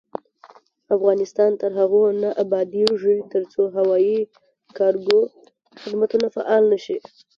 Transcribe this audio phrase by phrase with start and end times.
[0.95, 4.19] افغانستان تر هغو نه ابادیږي، ترڅو هوایي
[4.77, 5.19] کارګو
[5.81, 6.97] خدمتونه فعال نشي.